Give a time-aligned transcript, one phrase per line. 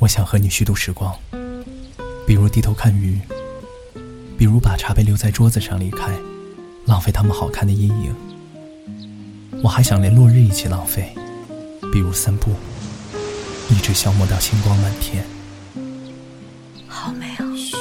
[0.00, 1.14] 我想和你虚度时光，
[2.26, 3.20] 比如低头看鱼，
[4.38, 6.18] 比如把茶杯留在桌子上离开，
[6.86, 8.14] 浪费他们好看的阴影。
[9.62, 11.14] 我还想连落日一起浪费，
[11.92, 12.52] 比如散步，
[13.68, 15.22] 一直消磨到星光满天。
[16.88, 17.54] 好美哦！
[17.54, 17.76] 嘘，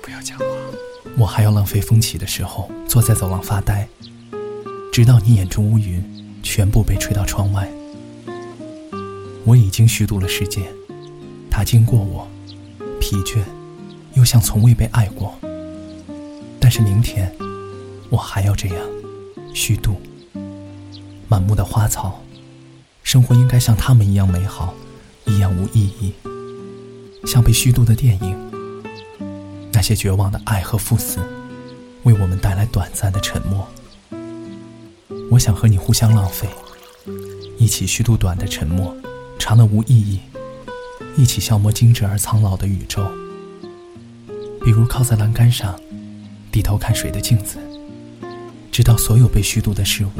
[0.00, 0.46] 不要讲话。
[1.18, 3.86] 我还要浪费风起的时候，坐在走廊发呆，
[4.90, 6.02] 直到你眼中乌云
[6.42, 7.70] 全部被吹到窗外。
[9.44, 10.64] 我已经虚度了时间。
[11.56, 12.28] 他经过我，
[13.00, 13.38] 疲倦，
[14.12, 15.34] 又像从未被爱过。
[16.60, 17.34] 但是明天，
[18.10, 18.76] 我还要这样
[19.54, 19.98] 虚度。
[21.28, 22.20] 满目的花草，
[23.02, 24.74] 生活应该像他们一样美好，
[25.24, 26.12] 一样无意义。
[27.26, 28.36] 像被虚度的电影，
[29.72, 31.20] 那些绝望的爱和赴死，
[32.02, 33.66] 为我们带来短暂的沉默。
[35.30, 36.50] 我想和你互相浪费，
[37.56, 38.94] 一起虚度短的沉默，
[39.38, 40.20] 长的无意义。
[41.16, 43.06] 一起消磨精致而苍老的宇宙，
[44.62, 45.78] 比如靠在栏杆上，
[46.52, 47.58] 低头看水的镜子，
[48.70, 50.10] 直到所有被虚度的事物，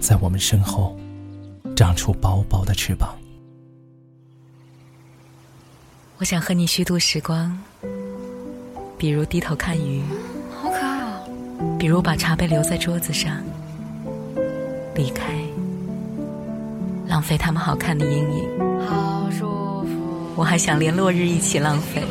[0.00, 0.98] 在我们身后
[1.76, 3.14] 长出薄薄的翅膀。
[6.18, 7.58] 我想和你虚度时光，
[8.96, 10.02] 比如低头看鱼，
[10.50, 13.42] 好可爱哦；比如把茶杯留在桌子上，
[14.94, 15.32] 离开，
[17.06, 18.69] 浪费他们好看的阴影。
[20.36, 22.02] 我还想连落日一起浪费，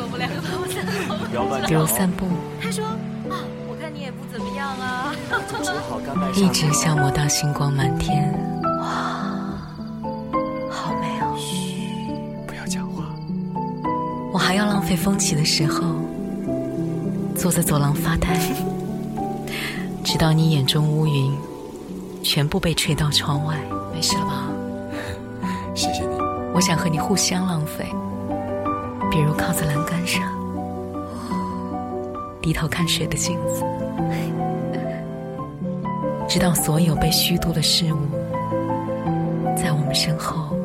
[1.66, 2.26] 比如散步。
[2.62, 2.84] 他说
[3.28, 5.12] ：“啊，我看你也不怎么样啊。
[6.36, 8.32] ”一直消磨到星光满天。
[8.80, 8.84] 哇，
[10.70, 11.34] 好美哦！
[11.36, 12.14] 嘘，
[12.46, 13.04] 不要讲话。
[14.32, 15.82] 我还要浪费风起的时候，
[17.34, 18.38] 坐在走廊发呆，
[20.04, 21.36] 直到你眼中乌云
[22.22, 23.56] 全部被吹到窗外。
[23.92, 24.48] 没事了吧？
[25.74, 26.16] 谢谢你。
[26.54, 27.86] 我想和你互相浪费。
[29.10, 30.22] 比如靠在栏杆上，
[32.40, 33.64] 低头看水的镜子，
[36.28, 37.98] 直到所有被虚度的事物，
[39.56, 40.56] 在我们身后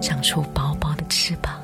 [0.00, 1.63] 长出薄薄的翅膀。